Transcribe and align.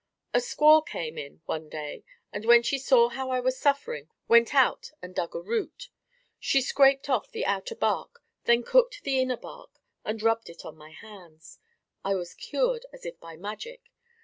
A 0.33 0.39
squaw 0.39 0.83
came 0.83 1.15
in 1.19 1.41
one 1.45 1.69
day 1.69 2.03
and 2.33 2.43
when 2.43 2.63
she 2.63 2.79
saw 2.79 3.09
how 3.09 3.29
I 3.29 3.39
was 3.39 3.55
suffering, 3.59 4.09
went 4.27 4.55
out 4.55 4.89
and 4.99 5.13
dug 5.13 5.35
a 5.35 5.39
root. 5.39 5.89
She 6.39 6.59
scraped 6.59 7.07
off 7.07 7.29
the 7.29 7.45
outer 7.45 7.75
bark, 7.75 8.23
then 8.45 8.63
cooked 8.63 9.01
the 9.03 9.19
inner 9.19 9.37
bark 9.37 9.79
and 10.03 10.23
rubbed 10.23 10.49
it 10.49 10.65
on 10.65 10.75
my 10.75 10.89
hands. 10.89 11.59
I 12.03 12.15
was 12.15 12.33
cured 12.33 12.87
as 12.91 13.05
if 13.05 13.19
by 13.19 13.37
magic. 13.37 13.91